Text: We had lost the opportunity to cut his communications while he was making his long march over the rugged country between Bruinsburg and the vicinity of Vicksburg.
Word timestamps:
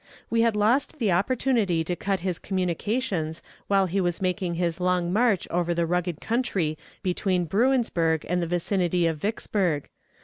We 0.31 0.41
had 0.41 0.55
lost 0.55 0.97
the 0.97 1.11
opportunity 1.11 1.83
to 1.83 1.95
cut 1.95 2.21
his 2.21 2.39
communications 2.39 3.43
while 3.67 3.85
he 3.85 4.01
was 4.01 4.19
making 4.19 4.55
his 4.55 4.79
long 4.79 5.13
march 5.13 5.47
over 5.51 5.75
the 5.75 5.85
rugged 5.85 6.19
country 6.19 6.75
between 7.03 7.45
Bruinsburg 7.45 8.25
and 8.27 8.41
the 8.41 8.47
vicinity 8.47 9.05
of 9.05 9.19
Vicksburg. 9.19 9.89